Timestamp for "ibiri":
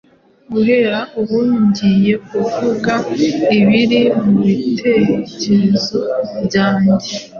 3.57-4.01